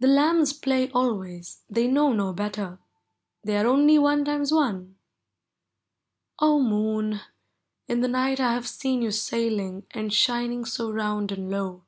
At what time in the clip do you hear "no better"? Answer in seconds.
2.12-2.78